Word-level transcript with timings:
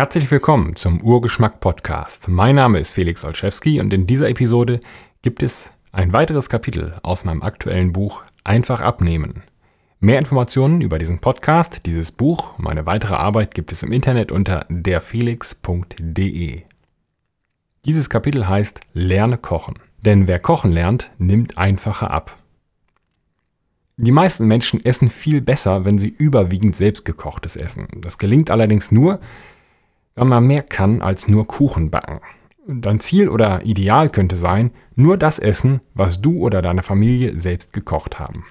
Herzlich 0.00 0.30
willkommen 0.30 0.76
zum 0.76 1.02
Urgeschmack 1.02 1.60
Podcast. 1.60 2.26
Mein 2.26 2.54
Name 2.54 2.78
ist 2.78 2.94
Felix 2.94 3.22
Olszewski 3.22 3.80
und 3.80 3.92
in 3.92 4.06
dieser 4.06 4.30
Episode 4.30 4.80
gibt 5.20 5.42
es 5.42 5.72
ein 5.92 6.14
weiteres 6.14 6.48
Kapitel 6.48 6.98
aus 7.02 7.26
meinem 7.26 7.42
aktuellen 7.42 7.92
Buch 7.92 8.22
Einfach 8.42 8.80
abnehmen. 8.80 9.42
Mehr 9.98 10.18
Informationen 10.18 10.80
über 10.80 10.98
diesen 10.98 11.18
Podcast, 11.18 11.84
dieses 11.84 12.12
Buch 12.12 12.56
meine 12.56 12.86
weitere 12.86 13.12
Arbeit 13.12 13.54
gibt 13.54 13.72
es 13.72 13.82
im 13.82 13.92
Internet 13.92 14.32
unter 14.32 14.64
derfelix.de. 14.70 16.62
Dieses 17.84 18.08
Kapitel 18.08 18.48
heißt 18.48 18.80
Lerne 18.94 19.36
kochen. 19.36 19.74
Denn 19.98 20.26
wer 20.26 20.38
kochen 20.38 20.72
lernt, 20.72 21.10
nimmt 21.18 21.58
einfacher 21.58 22.10
ab. 22.10 22.38
Die 23.98 24.12
meisten 24.12 24.46
Menschen 24.46 24.82
essen 24.82 25.10
viel 25.10 25.42
besser, 25.42 25.84
wenn 25.84 25.98
sie 25.98 26.08
überwiegend 26.08 26.74
selbstgekochtes 26.74 27.56
essen. 27.56 27.86
Das 28.00 28.16
gelingt 28.16 28.50
allerdings 28.50 28.90
nur, 28.90 29.20
wenn 30.14 30.28
man 30.28 30.46
mehr 30.46 30.62
kann 30.62 31.02
als 31.02 31.28
nur 31.28 31.46
Kuchen 31.46 31.90
backen. 31.90 32.20
Dein 32.66 33.00
Ziel 33.00 33.28
oder 33.28 33.64
Ideal 33.64 34.10
könnte 34.10 34.36
sein, 34.36 34.70
nur 34.94 35.16
das 35.16 35.38
essen, 35.38 35.80
was 35.94 36.20
du 36.20 36.38
oder 36.38 36.62
deine 36.62 36.82
Familie 36.82 37.38
selbst 37.38 37.72
gekocht 37.72 38.18
haben. 38.18 38.44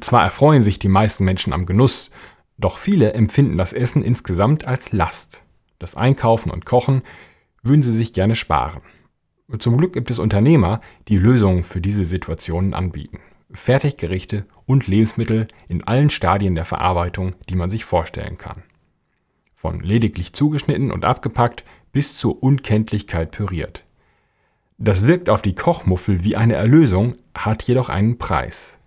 Zwar 0.00 0.24
erfreuen 0.24 0.62
sich 0.62 0.78
die 0.78 0.88
meisten 0.88 1.24
Menschen 1.24 1.52
am 1.52 1.66
Genuss, 1.66 2.10
doch 2.58 2.78
viele 2.78 3.12
empfinden 3.12 3.56
das 3.56 3.72
Essen 3.72 4.02
insgesamt 4.02 4.66
als 4.66 4.92
Last. 4.92 5.42
Das 5.78 5.96
Einkaufen 5.96 6.50
und 6.50 6.66
Kochen 6.66 7.02
würden 7.62 7.82
sie 7.82 7.92
sich 7.92 8.12
gerne 8.12 8.34
sparen. 8.34 8.82
Zum 9.58 9.78
Glück 9.78 9.94
gibt 9.94 10.10
es 10.10 10.18
Unternehmer, 10.18 10.80
die 11.08 11.16
Lösungen 11.16 11.62
für 11.62 11.80
diese 11.80 12.04
Situationen 12.04 12.74
anbieten. 12.74 13.20
Fertiggerichte 13.50 14.44
und 14.66 14.86
Lebensmittel 14.86 15.48
in 15.68 15.84
allen 15.84 16.10
Stadien 16.10 16.54
der 16.54 16.66
Verarbeitung, 16.66 17.34
die 17.48 17.56
man 17.56 17.70
sich 17.70 17.84
vorstellen 17.84 18.36
kann. 18.36 18.62
Von 19.60 19.80
lediglich 19.80 20.34
zugeschnitten 20.34 20.92
und 20.92 21.04
abgepackt 21.04 21.64
bis 21.90 22.16
zur 22.16 22.44
Unkenntlichkeit 22.44 23.32
püriert. 23.32 23.84
Das 24.76 25.04
wirkt 25.04 25.28
auf 25.28 25.42
die 25.42 25.56
Kochmuffel 25.56 26.22
wie 26.22 26.36
eine 26.36 26.54
Erlösung, 26.54 27.16
hat 27.34 27.64
jedoch 27.64 27.88
einen 27.88 28.18
Preis. 28.18 28.78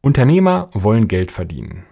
Unternehmer 0.00 0.70
wollen 0.72 1.06
Geld 1.06 1.30
verdienen. 1.30 1.84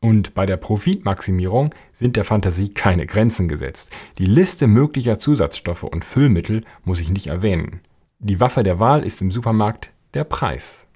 Und 0.00 0.32
bei 0.32 0.46
der 0.46 0.56
Profitmaximierung 0.56 1.74
sind 1.92 2.16
der 2.16 2.24
Fantasie 2.24 2.72
keine 2.72 3.04
Grenzen 3.04 3.46
gesetzt. 3.46 3.94
Die 4.16 4.24
Liste 4.24 4.66
möglicher 4.66 5.18
Zusatzstoffe 5.18 5.82
und 5.82 6.02
Füllmittel 6.02 6.64
muss 6.84 7.00
ich 7.00 7.10
nicht 7.10 7.26
erwähnen. 7.26 7.80
Die 8.20 8.40
Waffe 8.40 8.62
der 8.62 8.80
Wahl 8.80 9.04
ist 9.04 9.20
im 9.20 9.30
Supermarkt 9.30 9.92
der 10.14 10.24
Preis. 10.24 10.86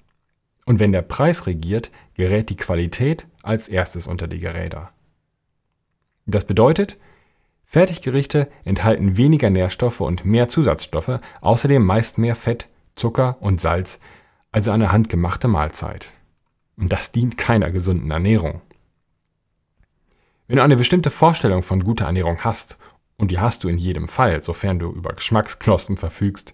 Und 0.65 0.79
wenn 0.79 0.93
der 0.93 1.03
Preis 1.03 1.45
regiert, 1.45 1.91
gerät 2.15 2.49
die 2.49 2.57
Qualität 2.57 3.27
als 3.43 3.67
erstes 3.67 4.07
unter 4.07 4.27
die 4.27 4.39
Geräder. 4.39 4.91
Das 6.25 6.45
bedeutet, 6.45 6.97
Fertiggerichte 7.65 8.49
enthalten 8.65 9.17
weniger 9.17 9.49
Nährstoffe 9.49 10.01
und 10.01 10.25
mehr 10.25 10.49
Zusatzstoffe, 10.49 11.19
außerdem 11.41 11.85
meist 11.85 12.17
mehr 12.17 12.35
Fett, 12.35 12.67
Zucker 12.95 13.37
und 13.39 13.61
Salz 13.61 13.99
als 14.51 14.67
eine 14.67 14.91
handgemachte 14.91 15.47
Mahlzeit. 15.47 16.11
Und 16.77 16.91
das 16.91 17.11
dient 17.11 17.37
keiner 17.37 17.71
gesunden 17.71 18.11
Ernährung. 18.11 18.61
Wenn 20.47 20.57
du 20.57 20.63
eine 20.63 20.75
bestimmte 20.75 21.11
Vorstellung 21.11 21.63
von 21.63 21.83
guter 21.83 22.05
Ernährung 22.05 22.39
hast, 22.43 22.75
und 23.15 23.31
die 23.31 23.39
hast 23.39 23.63
du 23.63 23.69
in 23.69 23.77
jedem 23.77 24.07
Fall, 24.07 24.41
sofern 24.41 24.79
du 24.79 24.91
über 24.91 25.13
Geschmacksknospen 25.13 25.95
verfügst, 25.95 26.53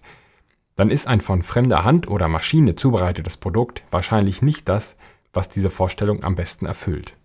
dann 0.76 0.90
ist 0.90 1.08
ein 1.08 1.20
von 1.20 1.42
fremder 1.42 1.82
Hand 1.82 2.06
oder 2.08 2.28
Maschine 2.28 2.76
zubereitetes 2.76 3.38
Produkt 3.38 3.82
wahrscheinlich 3.90 4.42
nicht 4.42 4.68
das, 4.68 4.96
was 5.32 5.48
diese 5.48 5.70
Vorstellung 5.70 6.22
am 6.22 6.36
besten 6.36 6.66
erfüllt. 6.66 7.16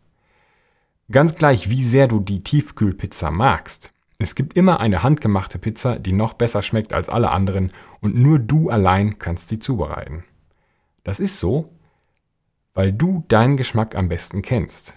Ganz 1.12 1.36
gleich, 1.36 1.70
wie 1.70 1.84
sehr 1.84 2.08
du 2.08 2.20
die 2.20 2.44
Tiefkühlpizza 2.44 3.30
magst, 3.30 3.94
es 4.20 4.36
gibt 4.36 4.56
immer 4.56 4.80
eine 4.80 5.04
handgemachte 5.04 5.60
Pizza, 5.60 6.00
die 6.00 6.14
noch 6.14 6.34
besser 6.34 6.64
schmeckt 6.64 6.94
als 6.94 7.10
alle 7.10 7.32
anderen 7.32 7.74
und 8.00 8.16
nur 8.16 8.40
du 8.40 8.70
allein 8.70 9.20
kannst 9.20 9.50
sie 9.50 9.60
zubereiten. 9.60 10.24
Das 11.04 11.20
ist 11.20 11.40
so, 11.40 11.74
weil 12.74 12.94
du 12.94 13.26
deinen 13.28 13.58
Geschmack 13.58 13.96
am 13.96 14.08
besten 14.08 14.42
kennst. 14.42 14.96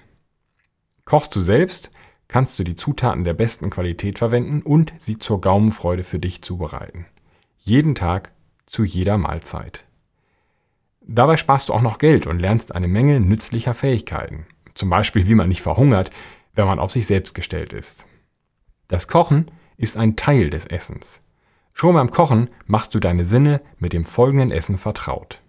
Kochst 1.05 1.35
du 1.35 1.41
selbst, 1.41 1.91
kannst 2.29 2.59
du 2.59 2.65
die 2.65 2.77
Zutaten 2.77 3.25
der 3.25 3.35
besten 3.35 3.71
Qualität 3.71 4.19
verwenden 4.19 4.63
und 4.63 4.93
sie 4.99 5.19
zur 5.19 5.41
Gaumenfreude 5.41 6.05
für 6.05 6.19
dich 6.19 6.43
zubereiten. 6.43 7.07
Jeden 7.59 7.97
Tag 7.97 8.33
zu 8.67 8.85
jeder 8.85 9.19
Mahlzeit. 9.19 9.87
Dabei 11.01 11.37
sparst 11.37 11.69
du 11.69 11.73
auch 11.73 11.83
noch 11.83 11.99
Geld 11.99 12.27
und 12.27 12.41
lernst 12.41 12.75
eine 12.75 12.89
Menge 12.89 13.21
nützlicher 13.21 13.75
Fähigkeiten. 13.75 14.47
Zum 14.77 14.91
Beispiel, 14.91 15.27
wie 15.27 15.35
man 15.35 15.49
nicht 15.49 15.63
verhungert, 15.63 16.11
wenn 16.55 16.67
man 16.67 16.79
auf 16.79 16.93
sich 16.93 17.07
selbst 17.07 17.35
gestellt 17.35 17.73
ist. 17.73 18.07
Das 18.89 19.09
Kochen 19.09 19.47
ist 19.77 19.97
ein 19.97 20.17
Teil 20.17 20.51
des 20.51 20.67
Essens. 20.67 21.23
Schon 21.73 21.95
beim 21.95 22.11
Kochen 22.11 22.51
machst 22.67 22.95
du 22.95 23.01
deine 23.01 23.25
Sinne 23.25 23.63
mit 23.79 23.93
dem 23.93 24.05
folgenden 24.05 24.51
Essen 24.51 24.79
vertraut. 24.79 25.41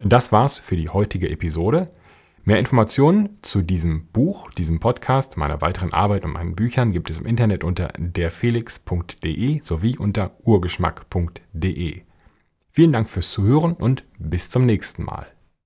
Das 0.00 0.32
war's 0.32 0.58
für 0.58 0.76
die 0.76 0.88
heutige 0.88 1.30
Episode. 1.30 1.90
Mehr 2.42 2.58
Informationen 2.58 3.38
zu 3.42 3.62
diesem 3.62 4.06
Buch, 4.06 4.50
diesem 4.50 4.80
Podcast, 4.80 5.36
meiner 5.36 5.60
weiteren 5.60 5.92
Arbeit 5.92 6.24
und 6.24 6.32
meinen 6.32 6.56
Büchern 6.56 6.92
gibt 6.92 7.10
es 7.10 7.20
im 7.20 7.26
Internet 7.26 7.62
unter 7.64 7.92
derfelix.de 7.98 9.60
sowie 9.60 9.96
unter 9.96 10.32
urgeschmack.de. 10.42 12.02
Vielen 12.70 12.92
Dank 12.92 13.08
fürs 13.08 13.30
Zuhören 13.30 13.74
und 13.74 14.04
bis 14.18 14.50
zum 14.50 14.66
nächsten 14.66 15.04
Mal. 15.04 15.26